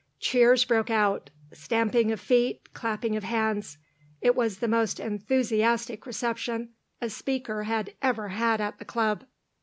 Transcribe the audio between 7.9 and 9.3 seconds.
ever had at the Club.